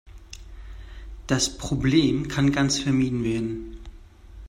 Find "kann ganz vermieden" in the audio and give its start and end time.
2.27-3.23